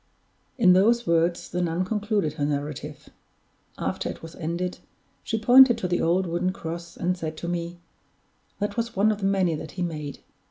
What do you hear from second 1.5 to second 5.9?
nun concluded her narrative. After it was ended, she pointed to